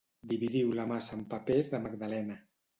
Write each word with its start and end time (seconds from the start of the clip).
Dividiu 0.31 0.71
la 0.79 0.85
massa 0.93 1.15
en 1.19 1.23
papers 1.37 1.71
de 1.77 1.85
magdalena. 1.87 2.43